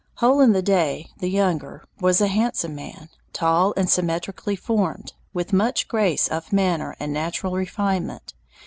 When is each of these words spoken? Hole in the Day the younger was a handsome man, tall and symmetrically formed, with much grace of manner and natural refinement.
Hole 0.15 0.41
in 0.41 0.51
the 0.51 0.63
Day 0.63 1.11
the 1.19 1.27
younger 1.29 1.83
was 1.99 2.21
a 2.21 2.27
handsome 2.27 2.73
man, 2.73 3.09
tall 3.33 3.71
and 3.77 3.87
symmetrically 3.87 4.55
formed, 4.55 5.13
with 5.31 5.53
much 5.53 5.87
grace 5.87 6.27
of 6.27 6.51
manner 6.51 6.95
and 6.99 7.13
natural 7.13 7.53
refinement. 7.53 8.33